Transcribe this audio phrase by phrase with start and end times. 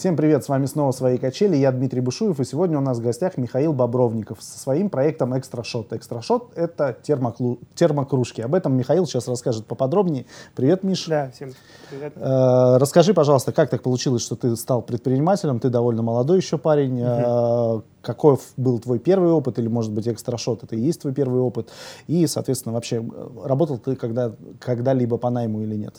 [0.00, 3.02] Всем привет, с вами снова «Свои качели», я Дмитрий Бушуев, и сегодня у нас в
[3.02, 5.92] гостях Михаил Бобровников со своим проектом «Экстрашот».
[5.92, 7.58] «Экстрашот»— это термоклу...
[7.74, 8.40] термокружки.
[8.40, 10.24] Об этом Михаил сейчас расскажет поподробнее.
[10.56, 11.04] Привет, Миш.
[11.04, 11.52] Да, всем
[11.90, 12.14] привет.
[12.16, 17.02] Э, расскажи, пожалуйста, как так получилось, что ты стал предпринимателем, ты довольно молодой еще парень.
[17.02, 17.82] Угу.
[18.00, 21.68] Какой был твой первый опыт, или, может быть, «Экстрашот»— это и есть твой первый опыт?
[22.06, 23.04] И, соответственно, вообще,
[23.44, 25.96] работал ты когда, когда-либо по найму или нет?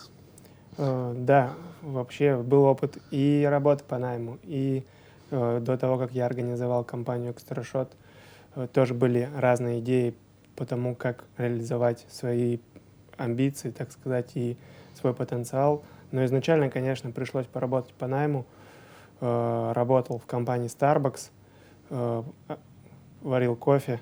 [0.77, 4.85] Э, да, вообще был опыт и работы по найму, и
[5.29, 7.91] э, до того, как я организовал компанию «Экстрашот»,
[8.55, 10.15] э, тоже были разные идеи
[10.55, 12.59] по тому, как реализовать свои
[13.17, 14.57] амбиции, так сказать, и
[14.95, 15.83] свой потенциал.
[16.11, 18.45] Но изначально, конечно, пришлось поработать по найму.
[19.21, 21.29] Работал в компании Starbucks,
[21.91, 22.23] э,
[23.21, 23.99] варил кофе,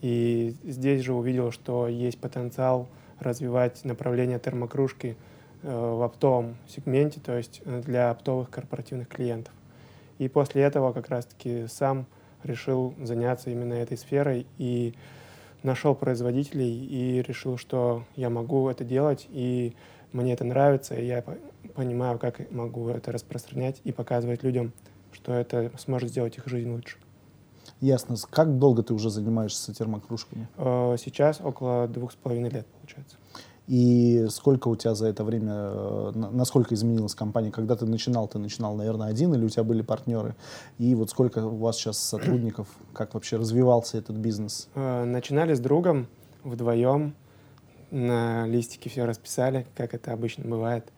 [0.00, 5.16] и здесь же увидел, что есть потенциал развивать направление термокружки–
[5.62, 9.54] в оптовом сегменте, то есть э, для оптовых корпоративных клиентов.
[10.18, 12.06] И после этого как раз-таки сам
[12.42, 14.94] решил заняться именно этой сферой и
[15.62, 19.74] нашел производителей и решил, что я могу это делать, и
[20.12, 21.24] мне это нравится, и я
[21.74, 24.72] понимаю, как могу это распространять и показывать людям,
[25.12, 26.98] что это сможет сделать их жизнь лучше.
[27.80, 28.16] Ясно.
[28.30, 30.48] Как долго ты уже занимаешься термокружками?
[30.56, 33.16] Э, сейчас около двух с половиной лет, получается.
[33.68, 37.52] И сколько у тебя за это время, э, насколько изменилась компания?
[37.52, 40.34] Когда ты начинал, ты начинал, наверное, один, или у тебя были партнеры?
[40.78, 42.68] И вот сколько у вас сейчас сотрудников?
[42.92, 44.68] Как вообще развивался этот бизнес?
[44.74, 46.08] Э, начинали с другом
[46.42, 47.14] вдвоем.
[47.92, 50.90] На листике все расписали, как это обычно бывает.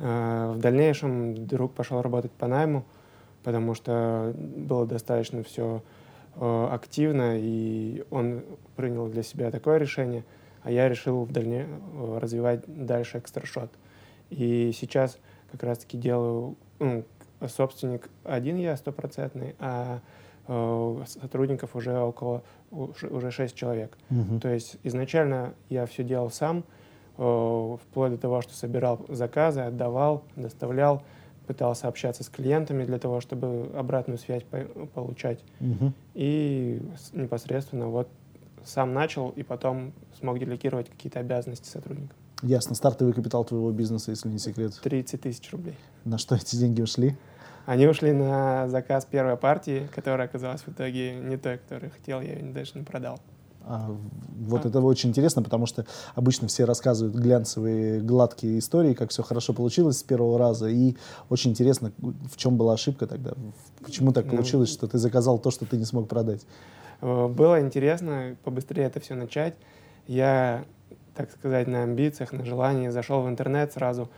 [0.00, 2.84] Э, в дальнейшем друг пошел работать по найму,
[3.44, 5.82] потому что было достаточно все
[6.36, 8.44] активно, и он
[8.76, 10.24] принял для себя такое решение–
[10.62, 11.66] а я решил в дальне...
[11.94, 13.70] Э, развивать дальше экстрашот.
[14.30, 15.18] И сейчас
[15.50, 17.04] как раз-таки делаю, ну,
[17.48, 20.00] собственник один я стопроцентный, а
[20.46, 23.96] э, сотрудников уже около, уже шесть человек.
[24.10, 24.40] Угу.
[24.40, 26.64] То есть изначально я все делал сам,
[27.18, 31.02] э, вплоть до того, что собирал заказы, отдавал, доставлял,
[31.46, 34.58] пытался общаться с клиентами для того, чтобы обратную связь по
[34.94, 35.40] получать.
[35.60, 35.92] Угу.
[36.14, 36.80] И
[37.12, 38.08] непосредственно вот
[38.64, 42.16] сам начал и потом смог делегировать какие-то обязанности сотрудникам.
[42.42, 42.74] Ясно.
[42.74, 44.78] Стартовый капитал твоего бизнеса, если не секрет?
[44.82, 45.76] 30 тысяч рублей.
[46.04, 47.16] На что эти деньги ушли?
[47.66, 52.32] Они ушли на заказ первой партии, которая оказалась в итоге не той, которую хотел, я
[52.32, 53.20] ее даже не продал.
[53.62, 53.94] А,
[54.38, 54.68] вот а.
[54.68, 55.84] это очень интересно, потому что
[56.14, 60.68] обычно все рассказывают глянцевые, гладкие истории, как все хорошо получилось с первого раза.
[60.68, 60.96] И
[61.28, 63.32] очень интересно, в чем была ошибка тогда?
[63.84, 66.40] Почему так ну, получилось, что ты заказал то, что ты не смог продать?
[67.00, 69.54] Э, было интересно побыстрее это все начать.
[70.06, 70.64] Я,
[71.14, 74.10] так сказать, на амбициях, на желании зашел в интернет сразу,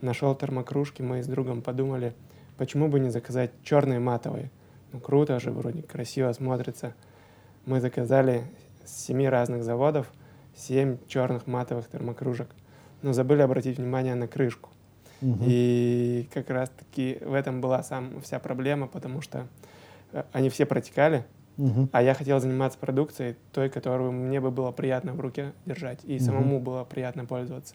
[0.00, 2.14] нашел термокружки, мы с другом подумали,
[2.56, 4.50] почему бы не заказать черные матовые.
[4.92, 6.94] Ну круто же, вроде красиво смотрится.
[7.64, 8.44] Мы заказали
[8.84, 10.10] с семи разных заводов
[10.56, 12.48] семь черных матовых термокружек,
[13.02, 14.70] но забыли обратить внимание на крышку.
[15.22, 15.38] Угу.
[15.42, 19.46] И как раз-таки в этом была сам, вся проблема, потому что
[20.12, 21.24] э, они все протекали,
[21.58, 21.88] Угу.
[21.92, 26.16] А я хотел заниматься продукцией, той, которую мне бы было приятно в руке держать, и
[26.16, 26.24] угу.
[26.24, 27.74] самому было приятно пользоваться.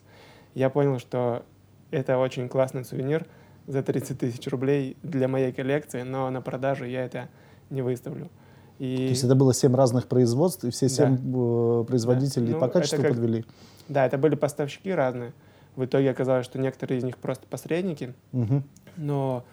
[0.54, 1.44] Я понял, что
[1.90, 3.26] это очень классный сувенир
[3.66, 7.28] за 30 тысяч рублей для моей коллекции, но на продажу я это
[7.70, 8.30] не выставлю.
[8.78, 8.96] И...
[8.96, 11.22] То есть это было 7 разных производств, и все 7 да.
[11.22, 12.52] Э, производителей да.
[12.54, 13.12] ну, по качеству как...
[13.12, 13.44] подвели?
[13.88, 15.32] Да, это были поставщики разные.
[15.76, 18.62] В итоге оказалось, что некоторые из них просто посредники, угу.
[18.96, 19.44] но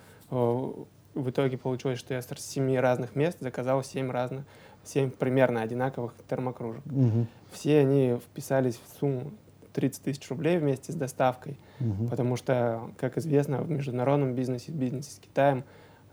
[1.14, 4.46] в итоге получилось, что я с семи разных мест заказал семь разных,
[4.84, 6.86] семь примерно одинаковых термокружек.
[6.86, 7.28] Угу.
[7.52, 9.32] Все они вписались в сумму
[9.74, 12.08] 30 тысяч рублей вместе с доставкой, угу.
[12.08, 15.64] потому что, как известно, в международном бизнесе, в бизнесе с Китаем,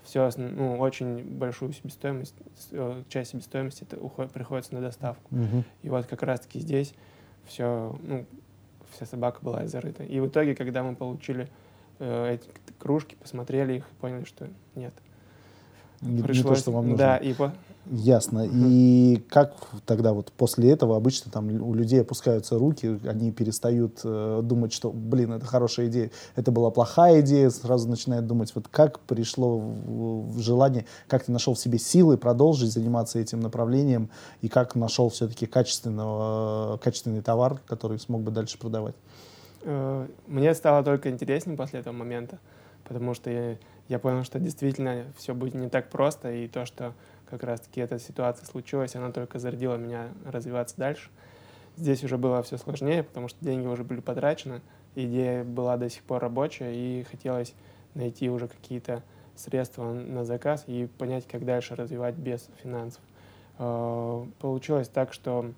[0.05, 2.35] все, ну, очень большую себестоимость,
[2.71, 5.35] э, часть себестоимости это уходит, приходится на доставку.
[5.35, 5.65] Угу.
[5.83, 6.95] И вот как раз-таки здесь
[7.45, 8.25] все, ну,
[8.93, 10.05] вся собака была зарыта.
[10.05, 11.49] И в итоге, когда мы получили
[11.99, 12.49] э, эти
[12.79, 14.93] кружки, посмотрели их и поняли, что нет.
[16.01, 16.99] Не, Пришлось, не то, что вам нужно.
[16.99, 17.53] Да, и по...
[17.91, 18.45] Ясно.
[18.45, 18.53] Угу.
[18.55, 19.55] И как
[19.87, 24.91] тогда вот после этого обычно там у людей опускаются руки, они перестают э, думать, что,
[24.91, 30.33] блин, это хорошая идея, это была плохая идея, сразу начинают думать, вот как пришло в,
[30.33, 34.11] в желание, как ты нашел в себе силы продолжить заниматься этим направлением
[34.43, 38.97] и как нашел все-таки качественного, качественный товар, который смог бы дальше продавать?
[39.67, 42.39] Э, мне стало только интереснее после этого момента,
[42.85, 43.57] потому что я,
[43.89, 46.95] я понял, что действительно все будет не так просто, и то, что
[47.29, 51.11] как раз-таки эта ситуация случилась, она только зарядила меня развиваться дальше.
[51.77, 54.63] Здесь уже было все сложнее, потому что деньги уже были потрачены,
[54.95, 57.53] идея была до сих пор рабочая, и хотелось
[57.95, 59.03] найти уже какие-то
[59.35, 63.03] средства на заказ и понять, как дальше развивать без финансов.
[63.59, 65.51] Э, получилось так, что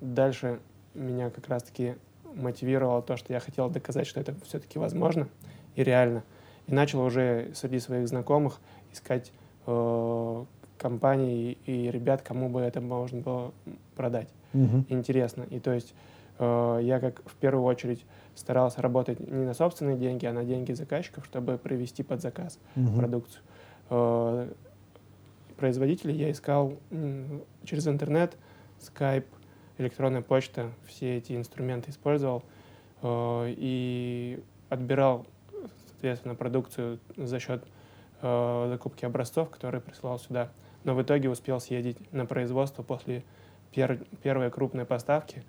[0.00, 0.58] дальше
[0.94, 1.94] меня как раз-таки
[2.34, 5.28] мотивировало то, что я хотел доказать, что это все-таки возможно
[5.74, 6.22] и реально.
[6.66, 8.60] И начал уже среди своих знакомых
[8.92, 9.32] искать
[9.66, 10.44] э,
[10.78, 13.52] компании и ребят, кому бы это можно было
[13.96, 14.28] продать.
[14.54, 14.84] Угу.
[14.88, 15.44] Интересно.
[15.50, 15.94] И то есть
[16.38, 18.04] э, я как в первую очередь
[18.34, 22.98] старался работать не на собственные деньги, а на деньги заказчиков, чтобы провести под заказ угу.
[22.98, 23.42] продукцию.
[23.90, 24.48] Э,
[25.56, 26.74] производителей я искал
[27.64, 28.36] через интернет,
[28.80, 29.26] Skype,
[29.82, 32.42] электронная почта, все эти инструменты использовал
[33.02, 35.26] э, и отбирал,
[35.90, 37.64] соответственно, продукцию за счет
[38.22, 40.50] э, закупки образцов, которые присылал сюда.
[40.84, 43.24] Но в итоге успел съездить на производство после
[43.72, 45.44] пер первой крупной поставки.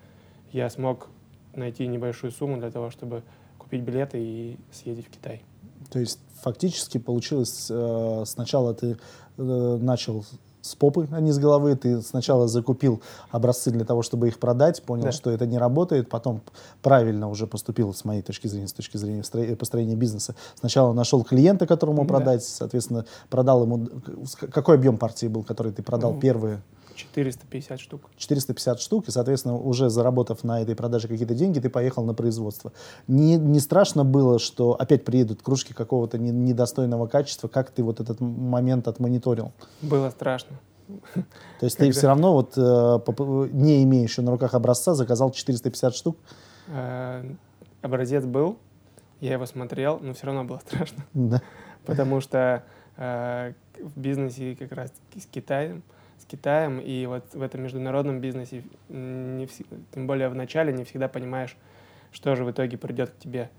[0.52, 1.08] Я смог
[1.54, 3.22] найти небольшую сумму для того, чтобы
[3.58, 5.42] купить билеты и съездить в Китай.
[5.90, 8.96] То есть фактически получилось, э, сначала ты
[9.36, 10.24] начал
[10.64, 11.76] с попы, а не с головы.
[11.76, 15.12] Ты сначала закупил образцы для того, чтобы их продать, понял, да.
[15.12, 16.40] что это не работает, потом
[16.82, 20.34] правильно уже поступил, с моей точки зрения, с точки зрения построения бизнеса.
[20.58, 22.08] Сначала нашел клиента, которому да.
[22.08, 23.88] продать, соответственно, продал ему...
[24.38, 26.62] Какой объем партии был, который ты продал ну, первые?
[26.94, 28.10] 450 штук.
[28.16, 32.72] 450 штук, и, соответственно, уже заработав на этой продаже какие-то деньги, ты поехал на производство.
[33.06, 37.48] Не, не страшно было, что опять приедут кружки какого-то недостойного качества?
[37.48, 39.52] Как ты вот этот момент отмониторил?
[39.82, 40.56] Было страшно.
[40.86, 45.94] То есть ты все равно, вот, э, не имея еще на руках образца, заказал 450
[45.94, 46.16] штук?
[46.68, 47.24] Э,
[47.80, 48.58] образец был,
[49.20, 51.04] я его смотрел, но все равно было страшно.
[51.14, 51.40] Да.
[51.86, 52.64] Потому что
[52.96, 55.82] э, в бизнесе как раз с Китаем
[56.24, 59.58] с Китаем, и вот в этом международном бизнесе, не вс...
[59.92, 61.56] тем более в начале, не всегда понимаешь,
[62.12, 63.50] что же в итоге придет к тебе.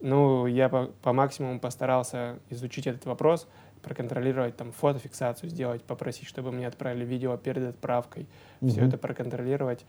[0.00, 3.48] Ну, я по, по максимуму постарался изучить этот вопрос,
[3.82, 8.26] проконтролировать, там, фотофиксацию сделать, попросить, чтобы мне отправили видео перед отправкой,
[8.60, 8.68] mm-hmm.
[8.68, 9.84] все это проконтролировать.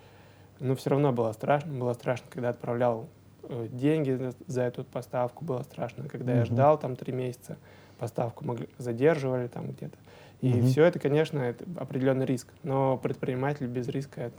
[0.59, 1.73] Но все равно было страшно.
[1.73, 3.07] Было страшно, когда отправлял
[3.43, 6.37] э, деньги за, за эту поставку, было страшно, когда mm-hmm.
[6.37, 7.57] я ждал там три месяца,
[7.97, 9.97] поставку могли, задерживали там где-то.
[10.41, 10.67] И угу.
[10.67, 12.47] все это, конечно, это определенный риск.
[12.63, 14.37] Но предприниматель без риска это,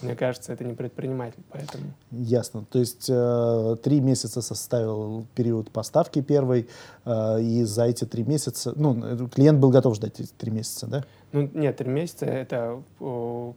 [0.00, 1.84] мне кажется, это не предприниматель, поэтому.
[2.10, 2.64] Ясно.
[2.70, 6.68] То есть э, три месяца составил период поставки первой,
[7.04, 11.04] э, и за эти три месяца, ну, клиент был готов ждать эти три месяца, да?
[11.32, 13.54] Ну, нет, три месяца это в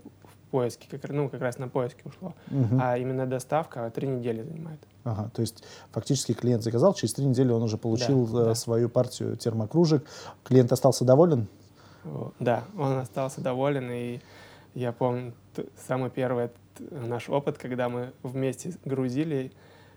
[0.55, 2.33] поиске, как, ну, как раз на поиске ушло.
[2.49, 2.77] Угу.
[2.79, 4.79] А именно доставка три недели занимает.
[5.03, 8.55] Ага, то есть фактически клиент заказал, через три недели он уже получил да, э, да.
[8.55, 10.05] свою партию термокружек.
[10.43, 11.47] Клиент остался доволен?
[12.39, 14.19] Да, он остался доволен, и
[14.73, 15.33] я помню
[15.87, 16.49] самый первый
[16.91, 19.51] наш опыт, когда мы вместе грузили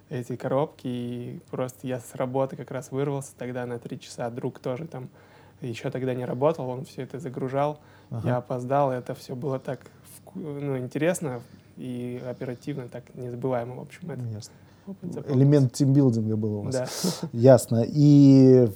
[0.09, 4.59] эти коробки, и просто я с работы как раз вырвался тогда на три часа, друг
[4.59, 5.09] тоже там
[5.61, 8.29] еще тогда не работал, он все это загружал, ага.
[8.29, 9.81] я опоздал, это все было так
[10.35, 11.43] ну, интересно
[11.77, 14.23] и оперативно, так незабываемо, в общем, это.
[14.23, 14.55] Ясно.
[15.29, 16.75] Элемент тимбилдинга был у вас.
[16.75, 17.29] Да.
[17.33, 17.85] Ясно.
[17.87, 18.69] И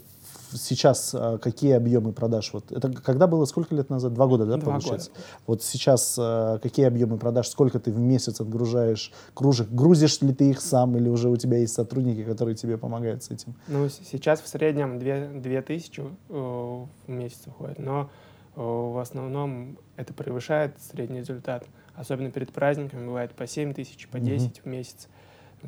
[0.57, 2.53] сейчас а, какие объемы продаж?
[2.53, 4.15] Вот это когда было, сколько лет назад?
[4.15, 5.11] Два года, да, Два получается?
[5.11, 5.23] Года.
[5.47, 7.49] Вот сейчас а, какие объемы продаж?
[7.49, 9.69] Сколько ты в месяц отгружаешь кружек?
[9.71, 13.31] Грузишь ли ты их сам или уже у тебя есть сотрудники, которые тебе помогают с
[13.31, 13.55] этим?
[13.69, 18.11] Ну, сейчас в среднем 2, 2 тысячи э, в месяц уходит, но
[18.57, 21.65] э, в основном это превышает средний результат.
[21.95, 24.61] Особенно перед праздниками бывает по 7 тысяч, по 10 угу.
[24.65, 25.09] в месяц.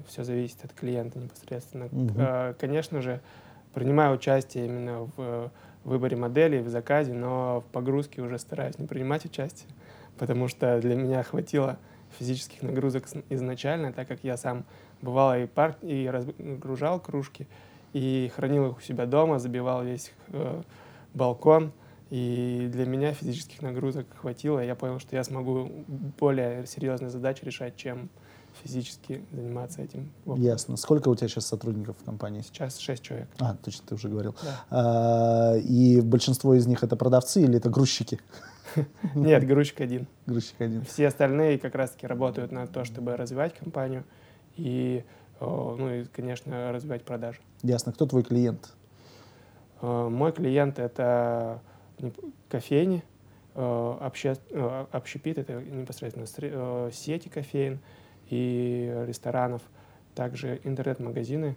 [0.08, 1.86] Все зависит от клиента непосредственно.
[1.86, 2.56] Угу.
[2.58, 3.20] Конечно же,
[3.74, 5.48] принимаю участие именно в э,
[5.84, 9.68] выборе моделей, в заказе, но в погрузке уже стараюсь не принимать участие,
[10.18, 11.78] потому что для меня хватило
[12.18, 14.64] физических нагрузок изначально, так как я сам
[15.02, 15.76] бывал и, пар...
[15.82, 17.46] и разгружал кружки,
[17.92, 20.62] и хранил их у себя дома, забивал весь э,
[21.12, 21.72] балкон,
[22.10, 25.84] и для меня физических нагрузок хватило, я понял, что я смогу
[26.20, 28.08] более серьезные задачи решать, чем
[28.62, 30.12] физически заниматься этим.
[30.36, 30.76] Ясно.
[30.76, 32.42] Сколько у тебя сейчас сотрудников в компании?
[32.42, 33.28] Сейчас шесть человек.
[33.38, 34.34] А, точно, ты уже говорил.
[34.42, 34.64] Да.
[34.70, 38.20] А, и большинство из них это продавцы или это грузчики?
[39.14, 40.06] Нет, грузчик один.
[40.26, 40.84] Грузчик один.
[40.84, 44.04] Все остальные как раз-таки работают на то, чтобы развивать компанию
[44.56, 45.04] и,
[45.40, 47.40] ну и, конечно, развивать продажи.
[47.62, 47.92] Ясно.
[47.92, 48.72] Кто твой клиент?
[49.80, 51.60] Мой клиент— это
[52.48, 53.04] кофейни,
[53.54, 54.34] обще,
[54.92, 57.80] общепит— это непосредственно сети кофеин,
[58.30, 59.62] и ресторанов,
[60.14, 61.56] также интернет-магазины,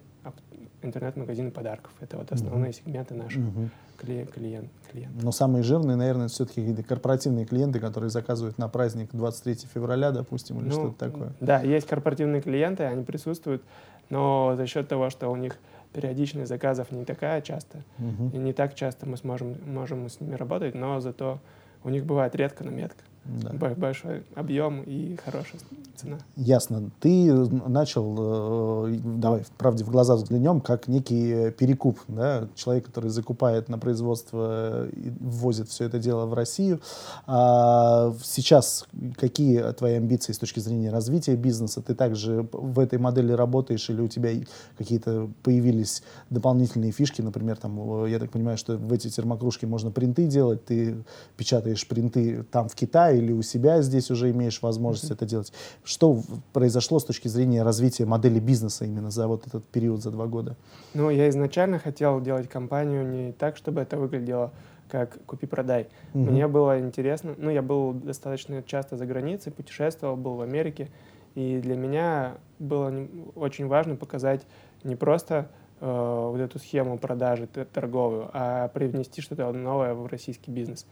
[0.81, 1.91] интернет-магазины подарков.
[1.99, 2.83] Это вот основные mm-hmm.
[2.85, 3.69] сегменты наших mm-hmm.
[3.97, 5.23] клиент, клиент, клиентов.
[5.23, 10.67] Но самые жирные, наверное, все-таки корпоративные клиенты, которые заказывают на праздник 23 февраля, допустим, или
[10.67, 11.33] ну, что-то такое.
[11.39, 13.63] Да, есть корпоративные клиенты, они присутствуют,
[14.09, 15.57] но за счет того, что у них
[15.93, 18.29] периодичность заказов не такая часто, Мгм.
[18.29, 21.39] и не так часто мы сможем можем с ними работать, но зато
[21.83, 23.03] у них бывает редко, но метко.
[23.27, 23.49] Да.
[23.53, 25.59] Бо- Большой объем и хорошая
[25.95, 26.17] цена.
[26.35, 26.89] Ясно.
[26.99, 33.67] Ты начал, э, давай, правде в глаза взглянем, как некий перекуп, да, человек, который закупает
[33.69, 36.79] на производство и ввозит все это дело в Россию.
[37.25, 38.85] А сейчас
[39.17, 41.81] какие твои амбиции с точки зрения развития бизнеса?
[41.81, 44.29] Ты также в этой модели работаешь или у тебя
[44.77, 49.91] какие-то появились дополнительные фишки, например, там, э, я так понимаю, что в эти термокружки можно
[49.91, 51.03] принты делать, ты
[51.35, 55.51] печатаешь принты там в Китае или у себя здесь уже имеешь возможность это делать.
[55.83, 56.21] Что
[56.53, 60.55] произошло с точки зрения развития модели бизнеса именно за вот этот период, за два года?
[60.93, 64.51] Ну, я изначально хотел делать компанию не так, чтобы это выглядело
[64.89, 65.87] как купи-продай.
[66.13, 66.31] Мгм.
[66.31, 70.89] Мне было интересно, ну, я был достаточно часто за границей, путешествовал, был в Америке,
[71.35, 72.93] и для меня было
[73.35, 74.45] очень важно показать
[74.83, 80.85] не просто э, вот эту схему продажи торговую, а привнести что-то новое в российский бизнес.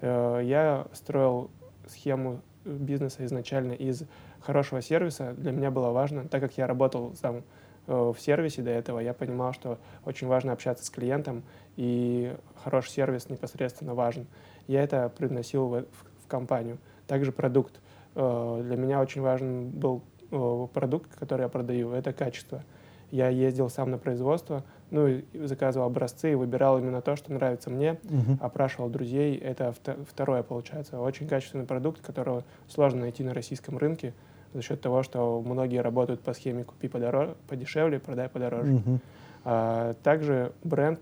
[0.00, 1.50] Э, я строил
[1.88, 4.04] схему бизнеса изначально из
[4.40, 5.32] хорошего сервиса.
[5.36, 7.42] Для меня было важно, так как я работал сам
[7.86, 11.42] э, в сервисе до этого, я понимал, что очень важно общаться с клиентом,
[11.76, 14.26] и хороший сервис непосредственно важен.
[14.68, 16.78] Я это привносил в, в- в компанию.
[17.06, 17.80] Также продукт.
[18.14, 22.62] Э, Для меня очень важен был э, продукт, который я продаю, это качество.
[23.10, 27.98] Я ездил сам на производство, ну заказывал образцы и выбирал именно то, что нравится мне,
[28.04, 28.38] Мгм.
[28.40, 29.36] опрашивал друзей.
[29.36, 31.00] Это вто- второе получается.
[31.00, 34.12] Очень качественный продукт, которого сложно найти на российском рынке
[34.52, 38.72] за счет того, что многие работают по схеме купи подороже, подешевле, продай подороже.
[38.72, 39.00] Мгм.
[39.44, 41.00] А, также бренд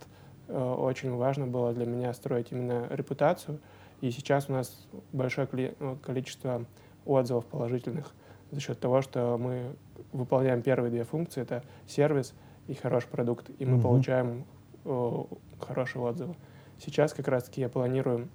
[0.49, 3.59] э, очень важно было для меня строить именно репутацию.
[4.01, 5.49] И сейчас у нас большое
[5.81, 6.65] ну, количество
[7.05, 8.13] отзывов положительных
[8.53, 9.75] за счет того, что мы
[10.13, 11.43] выполняем первые две функции.
[11.43, 12.35] Это сервис
[12.71, 13.50] и хороший продукт.
[13.59, 13.83] И мы Мгм.
[13.83, 14.45] получаем
[14.85, 15.25] э,
[15.59, 16.35] хорошие отзывы.
[16.79, 18.29] Сейчас как раз-таки я планирую,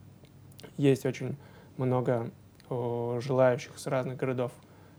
[0.78, 1.36] есть очень
[1.78, 2.30] много
[2.70, 4.52] э, желающих с разных городов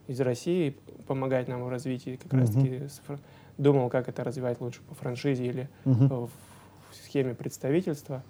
[0.09, 0.76] из России
[1.07, 2.16] помогать нам в развитии.
[2.16, 2.40] Как Мгм.
[2.40, 2.83] раз-таки
[3.59, 6.09] думал, как это развивать лучше по франшизе или Мгм.
[6.09, 6.31] в
[6.90, 8.23] в схеме представительства.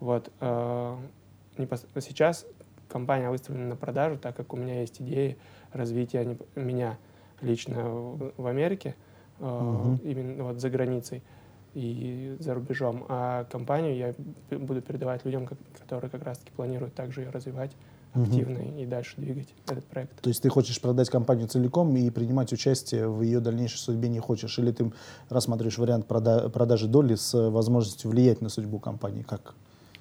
[0.00, 0.30] Вот.
[0.40, 0.96] э,
[1.56, 2.44] непос- Сейчас
[2.88, 5.36] компания выставлена на продажу, так как у меня есть идеи
[5.72, 6.98] развития не- меня
[7.40, 8.94] лично в в Америке,
[9.40, 10.00] э, Мгм.
[10.04, 11.22] именно вот за границей
[11.74, 13.04] и за рубежом.
[13.08, 14.14] А компанию я
[14.58, 17.70] буду передавать людям, ко- которые как раз-таки планируют также ее развивать
[18.12, 20.20] активно и дальше двигать этот проект.
[20.20, 24.18] То есть ты хочешь продать компанию целиком и принимать участие в ее дальнейшей судьбе не
[24.18, 24.58] хочешь?
[24.58, 24.90] Или ты
[25.28, 29.22] рассматриваешь вариант прода- продажи доли с возможностью влиять на судьбу компании?
[29.22, 29.54] Как?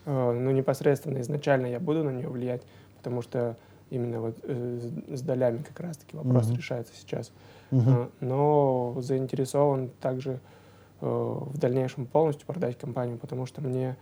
[0.05, 2.63] Э, Ну, непосредственно изначально я буду на нее влиять,
[2.97, 3.55] потому что
[3.91, 4.79] именно вот э,
[5.09, 6.55] с долями как раз-таки вопрос Мгм.
[6.57, 7.27] решается сейчас.
[7.29, 7.35] Мгм.
[7.71, 10.39] А, Но заинтересован также
[11.01, 13.95] э, в дальнейшем полностью продать компанию, потому что мне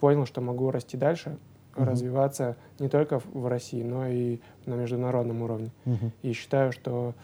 [0.00, 1.38] понял, что могу расти дальше,
[1.76, 1.88] Мгм.
[1.88, 5.70] развиваться не только в- России, но и на международном уровне.
[5.84, 6.10] Мгм.
[6.22, 7.14] И считаю, что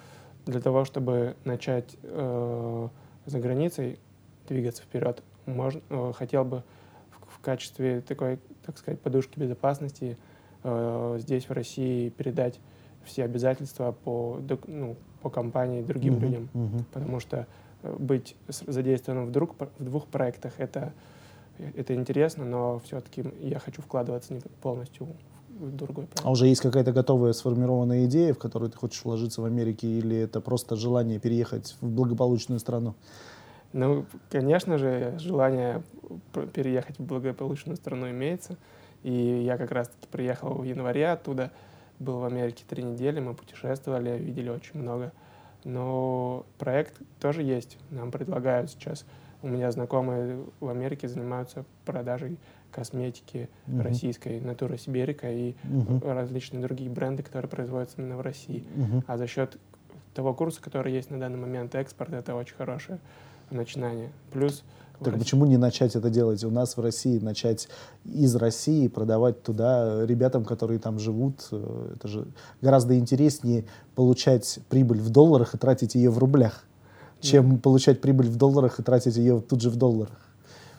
[0.47, 2.89] для того, чтобы начать э,
[3.27, 3.99] за границей
[4.49, 6.63] двигаться вперед, можно, э, хотел бы
[7.11, 10.17] в, в качестве такой, так сказать, подушки безопасности
[10.65, 12.61] э, здесь, в России, передать
[13.05, 16.23] все обязательства по, ну, по компании другим Мгм.
[16.23, 16.49] людям.
[16.53, 16.85] Мгм.
[16.93, 17.47] Потому что
[17.83, 20.93] э, быть задействованным в, друг, в двух проектах это,
[21.59, 25.09] это интересно, но все-таки я хочу вкладываться не полностью
[25.49, 26.27] в, другой проект.
[26.27, 30.17] А уже есть какая-то готовая сформированная идея, в которую ты хочешь вложиться в Америке, или
[30.17, 32.95] это просто желание переехать в благополучную страну?
[33.73, 35.83] Ну, конечно же, желание
[36.53, 38.57] переехать в благополучную страну имеется.
[39.03, 41.51] И я как раз-таки приехал в январе оттуда,
[42.03, 45.13] был в Америке три недели, мы путешествовали, видели очень много.
[45.65, 47.79] Но проект тоже есть.
[47.91, 49.07] Нам предлагают сейчас.
[49.43, 52.39] У меня знакомые в Америке занимаются продажей
[52.73, 53.81] косметики Мгм.
[53.83, 56.01] российской, Натура Сиберика и Мгм.
[56.05, 58.65] различные другие бренды, которые производятся именно в России.
[58.75, 59.05] Мгм.
[59.07, 59.59] А за счет
[60.15, 62.99] того курса, который есть на данный момент, экспорт это очень хорошее
[63.51, 64.11] начинание.
[64.33, 64.65] Плюс
[65.05, 67.69] Так России- почему не начать это делать у нас в России, начать
[68.05, 71.49] из России продавать туда ребятам, которые там живут?
[71.53, 72.27] Э, Это же
[72.61, 76.65] гораздо интереснее получать прибыль в долларах и тратить ее в рублях,
[77.21, 80.19] чем получать прибыль в долларах и тратить ее тут же в долларах.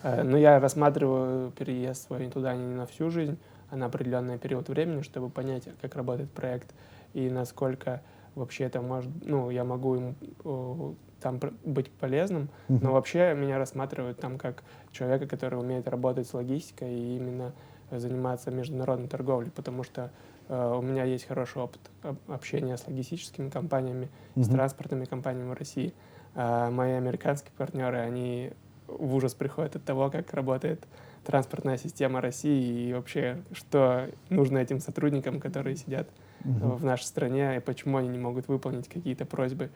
[0.03, 3.37] Э, Ну, я рассматриваю переезд свой туда не на всю жизнь,
[3.69, 6.71] а на определенный период времени, чтобы понять, как работает проект
[7.13, 8.01] и насколько
[8.35, 14.19] вообще это может, ну, я могу ему э, там быть полезным, но вообще меня рассматривают
[14.19, 17.53] там как человека, который умеет работать с логистикой и именно
[17.91, 20.11] заниматься международной торговлей, потому что
[20.49, 24.55] э, у меня есть хороший опыт об- общения с логистическими компаниями, с Мгм.
[24.55, 25.93] транспортными компаниями в России.
[26.35, 28.51] А мои американские партнеры, они
[28.87, 30.83] в ужас приходит от того, как работает
[31.23, 36.09] транспортная система России и вообще, что нужно этим сотрудникам, которые сидят
[36.43, 36.75] угу.
[36.75, 39.69] в нашей стране, и почему они не могут выполнить какие-то просьбы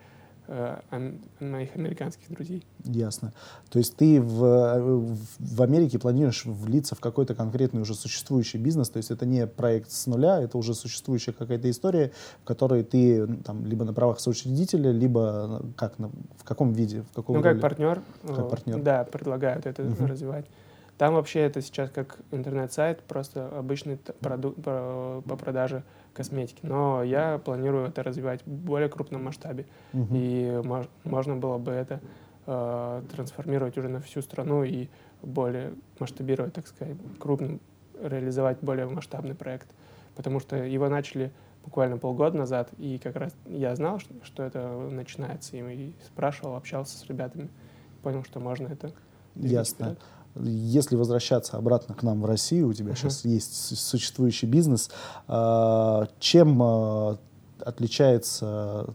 [0.46, 0.78] э,
[1.40, 2.64] моих американских друзей.
[2.84, 3.32] Ясно.
[3.70, 8.96] То есть ты в, в Америке планируешь влиться в какой-то конкретный уже существующий бизнес, то
[8.96, 13.64] есть это не проект с нуля, это уже существующая какая-то история, в которой ты там
[13.66, 18.02] либо на правах соучредителя, либо как, на, в каком виде, в каком Ну, как партнер.
[18.26, 18.82] Как партнер.
[18.82, 20.46] Да, предлагают это uh развивать.
[20.98, 26.58] Там вообще это сейчас как интернет-сайт, просто обычный продукт по, продаже косметики.
[26.62, 29.66] Но я планирую это развивать в более крупном масштабе.
[29.92, 30.08] Угу.
[30.10, 32.00] И мож, можно было бы это
[32.46, 34.88] э, трансформировать уже на всю страну и
[35.22, 37.60] более масштабировать, так сказать, крупным,
[38.02, 39.68] реализовать более масштабный проект.
[40.16, 41.30] Потому что его начали
[41.64, 46.56] буквально полгода назад, и как раз я знал, что, что это начинается, и, и спрашивал,
[46.56, 47.50] общался с ребятами,
[48.02, 48.92] понял, что можно это.
[49.36, 49.94] Ясно.
[49.94, 49.98] Вперед.
[50.42, 52.96] Если возвращаться обратно к нам в Россию, у тебя uh-huh.
[52.96, 54.90] сейчас есть существующий бизнес,
[55.26, 57.18] а, чем а,
[57.60, 58.94] отличается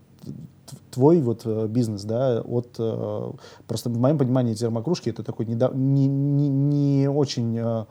[0.92, 3.32] твой вот э, бизнес, да, от э,
[3.68, 7.86] просто в моем понимании термокружки это такой не, не, не, не очень э,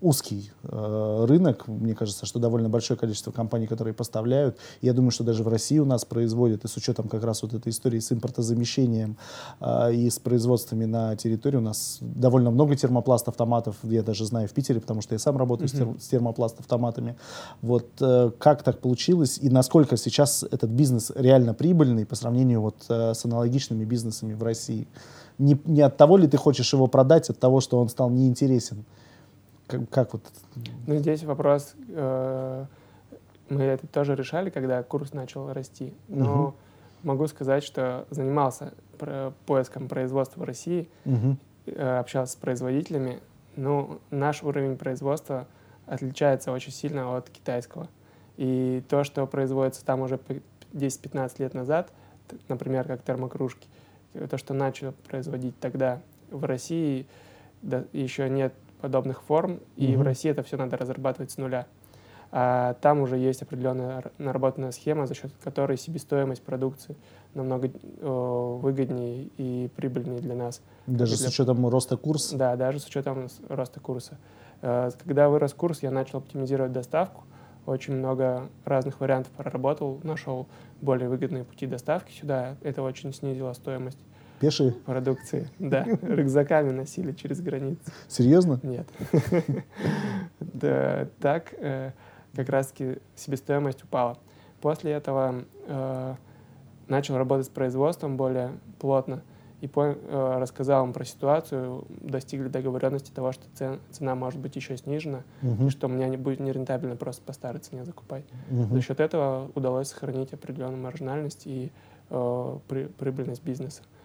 [0.00, 1.66] узкий э, рынок.
[1.66, 4.56] Мне кажется, что довольно большое количество компаний, которые поставляют.
[4.80, 7.52] Я думаю, что даже в России у нас производят, и с учетом как раз вот
[7.52, 9.16] этой истории с импортозамещением
[9.60, 13.76] э, и с производствами на территории, у нас довольно много термопласт-автоматов.
[13.82, 16.00] Я даже знаю в Питере, потому что я сам работаю mm-hmm.
[16.00, 17.16] с, термопласт-автоматами.
[17.62, 17.88] Вот
[18.38, 23.84] как так получилось и насколько сейчас этот бизнес реально прибыльный по сравнению вот с аналогичными
[23.84, 24.86] бизнесами в России?
[25.38, 28.84] Не, не от того ли ты хочешь его продать, от того, что он стал неинтересен?
[29.68, 30.22] Как, как вот?
[30.86, 32.64] Ну, здесь вопрос, э,
[33.50, 36.54] мы это тоже решали, когда курс начал расти, но угу.
[37.02, 38.72] могу сказать, что занимался
[39.46, 41.36] поиском производства в России, угу.
[41.66, 43.20] э, общался с производителями,
[43.56, 45.46] но наш уровень производства
[45.86, 47.88] отличается очень сильно от китайского.
[48.38, 50.18] И то, что производится там уже
[50.72, 51.92] 10-15 лет назад,
[52.48, 53.68] например, как термокружки,
[54.30, 57.06] то, что начал производить тогда в России,
[57.62, 60.00] да, еще нет подобных форм, и угу.
[60.00, 61.66] в России это все надо разрабатывать с нуля.
[62.30, 66.94] А там уже есть определенная наработанная схема, за счет которой себестоимость продукции
[67.32, 70.60] намного э, выгоднее и прибыльнее для нас.
[70.86, 71.26] Даже для...
[71.26, 72.36] с учетом роста курса?
[72.36, 74.18] Да, даже с учетом роста курса.
[74.60, 77.24] Э, когда вырос курс, я начал оптимизировать доставку,
[77.64, 80.48] очень много разных вариантов проработал, нашел
[80.82, 82.56] более выгодные пути доставки сюда.
[82.62, 83.98] Это очень снизило стоимость
[84.40, 84.72] Пешие?
[84.72, 85.84] Продукции, да.
[86.02, 87.80] Рюкзаками носили через границу.
[88.08, 88.60] Серьезно?
[88.62, 88.86] Нет.
[90.40, 91.92] Да, так э,
[92.34, 94.18] как раз-таки себестоимость упала.
[94.60, 96.14] После этого э,
[96.88, 99.22] начал работать с производством более плотно
[99.60, 103.44] и э, рассказал им про ситуацию, достигли договоренности того, что
[103.90, 105.66] цена может быть еще снижена, угу.
[105.66, 108.24] и что мне не будет нерентабельно просто по старой цене закупать.
[108.50, 108.74] Угу.
[108.74, 111.70] За счет этого удалось сохранить определенную маржинальность и
[112.08, 113.82] прибыльность бизнеса.
[113.82, 113.97] Угу.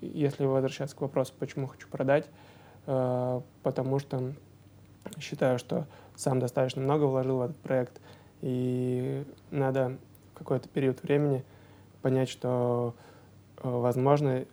[0.00, 2.26] Если возвращаться к вопросу, почему хочу продать,
[2.86, 4.32] э, потому что
[5.18, 8.00] считаю, что сам достаточно много вложил в этот проект,
[8.40, 9.98] и надо
[10.34, 11.44] в какой-то период времени
[12.00, 12.94] понять, что,
[13.62, 14.44] э, возможно,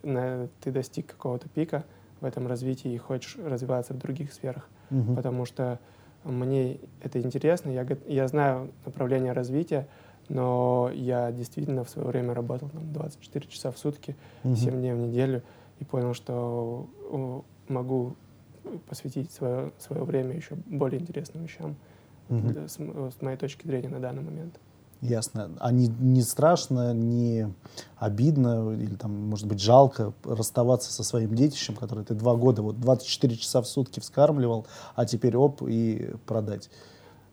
[0.60, 1.84] ты достиг какого-то пика
[2.20, 5.14] в этом развитии и хочешь развиваться в других сферах, угу.
[5.14, 5.78] потому что
[6.24, 9.86] мне это интересно, я, я знаю направление развития,
[10.28, 14.56] но я действительно в свое время работал там 24 часа в сутки, угу.
[14.56, 15.42] 7 дней в неделю,
[15.78, 16.88] и понял, что
[17.68, 18.14] могу
[18.88, 21.76] посвятить свое, свое время еще более интересным вещам,
[22.28, 22.48] угу.
[22.48, 24.58] для, с, с моей точки зрения на данный момент.
[25.02, 25.50] Ясно.
[25.60, 27.52] А не, не страшно, не
[27.98, 32.80] обидно или там, может быть, жалко расставаться со своим детищем, который ты два года, вот
[32.80, 36.70] 24 часа в сутки вскармливал, а теперь оп, и продать?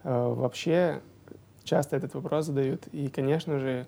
[0.04, 1.02] Э, вообще,
[1.64, 2.88] часто этот вопрос задают.
[2.92, 3.88] И, конечно же,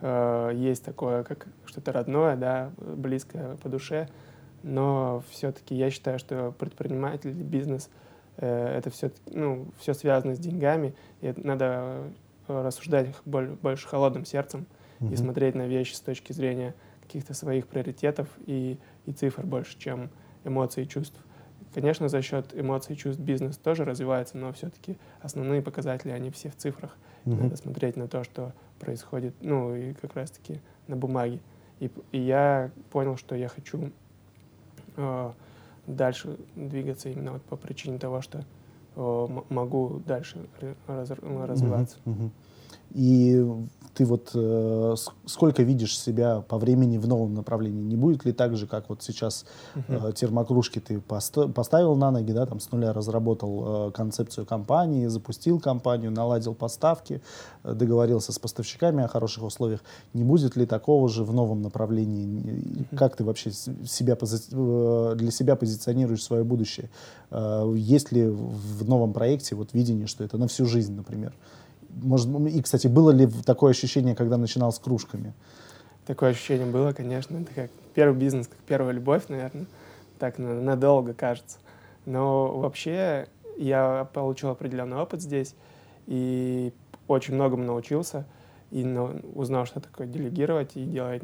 [0.00, 4.08] э, есть такое, как что-то родное, да, близкое по душе.
[4.62, 7.90] Но все-таки я считаю, что предприниматель, бизнес
[8.36, 10.94] э, это все, ну, все связано с деньгами.
[11.20, 12.02] И надо
[12.46, 14.66] рассуждать больше холодным сердцем
[15.00, 15.12] mm-hmm.
[15.12, 20.10] и смотреть на вещи с точки зрения каких-то своих приоритетов и, и цифр больше, чем
[20.44, 21.18] эмоций и чувств.
[21.74, 26.48] Конечно, за счет эмоций и чувств бизнес тоже развивается, но все-таки основные показатели, они все
[26.48, 26.96] в цифрах.
[27.26, 27.34] Угу.
[27.34, 31.40] Надо смотреть на то, что происходит, ну, и как раз-таки на бумаге.
[31.80, 33.90] И, и я понял, что я хочу
[34.96, 35.32] э,
[35.88, 38.44] дальше двигаться именно вот по причине того, что
[38.94, 40.46] э, могу дальше
[40.86, 41.98] раз, развиваться.
[42.04, 42.30] Угу, угу.
[42.92, 43.44] И
[43.94, 44.94] ты вот э,
[45.26, 47.82] сколько видишь себя по времени в новом направлении?
[47.82, 52.32] Не будет ли так же, как вот сейчас э, термокружки ты посто- поставил на ноги,
[52.32, 57.22] да, там с нуля разработал э, концепцию компании, запустил компанию, наладил поставки,
[57.62, 59.80] э, договорился с поставщиками о хороших условиях.
[60.12, 62.86] Не будет ли такого же в новом направлении?
[62.96, 66.90] Как ты вообще себя пози- э, для себя позиционируешь свое будущее?
[67.30, 71.32] Э, есть ли в новом проекте вот видение, что это на всю жизнь, например?
[72.02, 75.32] Может, и, кстати, было ли такое ощущение, когда начинал с кружками?
[76.06, 77.38] Такое ощущение было, конечно.
[77.38, 79.66] Это как первый бизнес, как первая любовь, наверное.
[80.18, 81.58] Так надолго кажется.
[82.04, 85.54] Но вообще я получил определенный опыт здесь
[86.06, 86.72] и
[87.08, 88.26] очень многому научился.
[88.70, 88.84] И
[89.34, 91.22] узнал, что такое делегировать и делать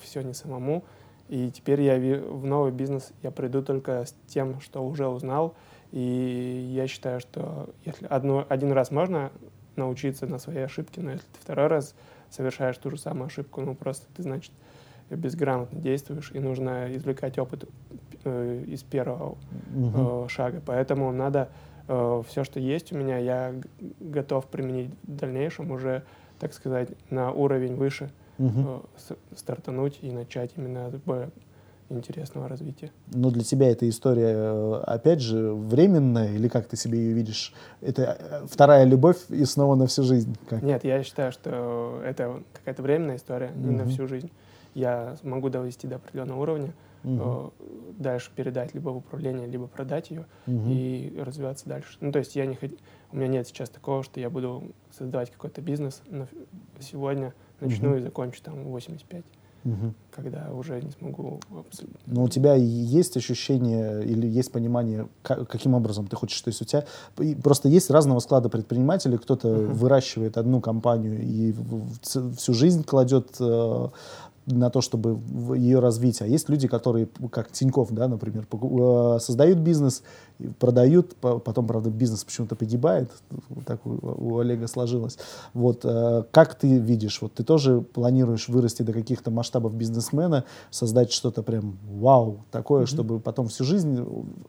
[0.00, 0.84] все не самому.
[1.28, 5.54] И теперь я в новый бизнес я приду только с тем, что уже узнал.
[5.92, 9.30] И я считаю, что если одно, один раз можно
[9.78, 11.94] научиться на своей ошибке, но если ты второй раз
[12.30, 14.52] совершаешь ту же самую ошибку, ну просто ты, значит,
[15.10, 17.64] безграмотно действуешь, и нужно извлекать опыт
[18.24, 19.38] э, из первого
[19.74, 20.60] э, шага.
[20.64, 21.48] Поэтому надо
[21.86, 23.54] э, все, что есть у меня, я
[24.00, 26.04] готов применить в дальнейшем уже,
[26.38, 28.82] так сказать, на уровень выше, угу.
[29.08, 30.90] э, стартануть и начать именно
[31.90, 32.90] интересного развития.
[33.12, 37.54] Но для тебя эта история, э, опять же, временная, или как ты себе ее видишь?
[37.80, 40.36] Это э, вторая любовь и снова на всю жизнь?
[40.48, 40.62] Как?
[40.62, 44.30] Нет, я считаю, что это какая-то временная история, не на всю жизнь.
[44.74, 46.72] Я могу довести до определенного уровня,
[47.02, 47.52] угу.
[47.98, 50.68] дальше передать либо в управление, либо продать ее угу.
[50.68, 51.96] и развиваться дальше.
[52.00, 52.70] Ну, то есть я не хот...
[53.12, 56.26] у меня нет сейчас такого, что я буду создавать какой-то бизнес, но
[56.80, 57.98] сегодня начну угу.
[57.98, 59.24] и закончу там 85
[59.72, 59.94] угу.
[60.10, 61.40] когда уже не смогу.
[62.06, 66.62] Но у тебя есть ощущение или есть понимание, как, каким образом ты хочешь, то есть
[66.62, 66.84] у тебя
[67.42, 69.74] просто есть разного склада предпринимателей, кто-то угу.
[69.74, 71.54] выращивает одну компанию и
[72.02, 73.88] всю жизнь кладет э,
[74.52, 75.18] на то, чтобы
[75.56, 76.22] ее развить.
[76.22, 80.02] А есть люди, которые, как Тиньков, да, например, э, создают бизнес,
[80.58, 83.10] продают, потом, правда, бизнес почему-то погибает,
[83.66, 85.18] так у, у Олега сложилось.
[85.54, 91.12] Вот, э, как ты видишь, вот ты тоже планируешь вырасти до каких-то масштабов бизнесмена, создать
[91.12, 92.86] что-то прям вау, такое, mm-hmm.
[92.86, 94.04] чтобы потом всю жизнь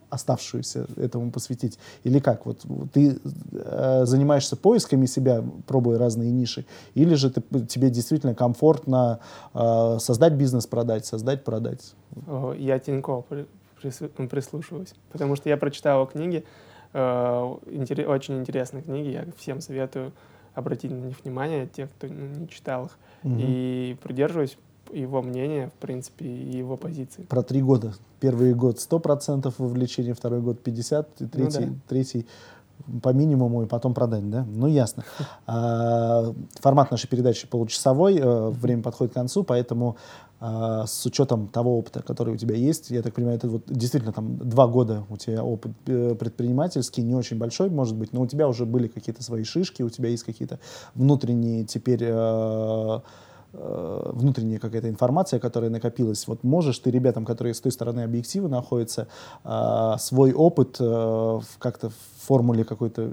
[0.10, 1.80] оставшуюся этому посвятить?
[2.04, 2.46] Или как?
[2.46, 2.62] Вот
[2.94, 3.20] ты
[3.52, 9.20] э, занимаешься поисками себя, пробуя разные ниши, или же ты, тебе действительно комфортно
[9.98, 11.96] создать бизнес, продать, создать, продать?
[12.58, 13.26] Я Тинькофф
[13.82, 16.44] прислушиваюсь, потому что я прочитал книги,
[16.94, 17.56] э,
[18.08, 20.12] очень интересные книги, я всем советую
[20.54, 23.36] обратить на них внимание, тех, кто ну, не читал их, угу.
[23.40, 24.58] и придерживаюсь
[24.92, 27.24] его мнения, в принципе, и его позиции.
[27.24, 27.94] Про три года.
[28.20, 31.74] Первый год 100% вовлечения, второй год 50%, и третий, ну, да.
[31.88, 32.28] третий
[33.02, 34.46] по минимуму и потом продать, да?
[34.48, 35.04] Ну, ясно.
[35.48, 39.98] А, формат нашей передачи получасовой, э, время подходит к концу, поэтому
[40.42, 44.14] а, с учетом того опыта, который у тебя есть, я так понимаю, это вот действительно
[44.14, 48.28] там два года у тебя опыт э, предпринимательский, не очень большой, может быть, но у
[48.28, 50.60] тебя уже были какие-то свои шишки, у тебя есть какие-то
[50.96, 53.00] внутренние теперь э,
[53.52, 56.28] внутренняя какая-то информация, которая накопилась.
[56.28, 59.08] Вот можешь ты ребятам, которые с той стороны объектива находятся,
[59.44, 61.94] э, свой опыт э, как-то в
[62.28, 63.10] формуле какой-то,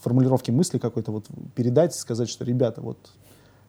[0.00, 2.96] формулировки мысли какой-то вот передать, сказать, что, ребята, вот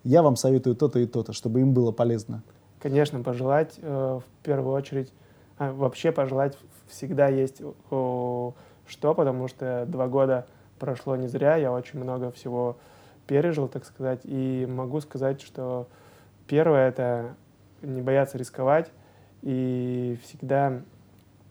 [0.04, 2.44] я вам советую то-то и то-то, чтобы им было полезно?
[2.80, 5.12] Конечно, пожелать в первую очередь,
[5.58, 6.58] а, вообще пожелать
[6.90, 8.54] всегда есть что,
[9.16, 10.46] потому что два года
[10.80, 12.78] прошло не зря, я очень много всего
[13.28, 15.88] пережил, так сказать, и могу сказать, что
[16.48, 17.36] Первое— это
[17.82, 18.92] не бояться рисковать
[19.42, 20.82] и всегда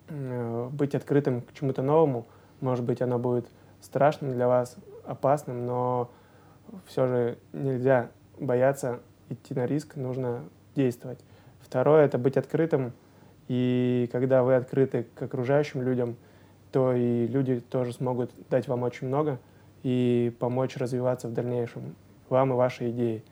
[0.08, 2.26] э, быть открытым к чему-то новому.
[2.60, 3.46] Может быть, оно будет
[3.80, 6.10] страшным для вас, опасным, но
[6.86, 11.18] все же нельзя бояться идти на риск, нужно действовать.
[11.60, 12.92] Второе— это быть открытым,
[13.48, 16.16] и когда вы открыты к окружающим людям,
[16.70, 19.38] то и люди тоже смогут дать вам очень много
[19.82, 21.94] и помочь развиваться в дальнейшем,
[22.28, 23.22] вам и вашей идее.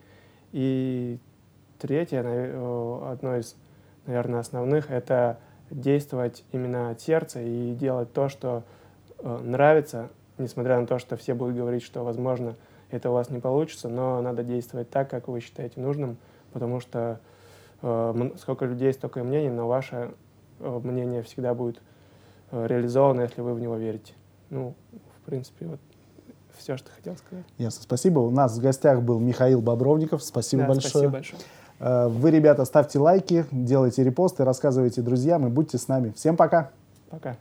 [0.52, 1.18] И
[1.80, 3.56] Третье, э, одно из,
[4.06, 5.38] наверное, основных, это
[5.70, 8.64] действовать именно от сердца и делать то, что
[9.18, 12.56] э, нравится, несмотря на то, что все будут говорить, что, возможно,
[12.90, 16.18] это у вас не получится, но надо действовать так, как вы считаете нужным,
[16.52, 17.20] потому что
[17.82, 20.12] э, сколько людей, столько и мнений, но ваше
[20.58, 21.80] э, мнение всегда будет
[22.50, 24.12] э, реализовано, если вы в него верите.
[24.50, 25.80] Ну, в принципе, вот
[26.58, 27.46] все, что хотел сказать.
[27.56, 28.18] Ясно, спасибо.
[28.18, 30.22] У нас в гостях был Михаил Бобровников.
[30.22, 30.90] Спасибо да, большое.
[30.90, 31.42] Спасибо большое.
[31.80, 36.12] Э, вы, ребята, ставьте лайки, делайте репосты, рассказывайте друзьям и будьте с нами.
[36.14, 36.70] Всем пока.
[37.10, 37.36] Пока.